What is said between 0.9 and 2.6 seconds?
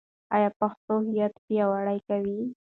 هویت پیاوړی کوي؟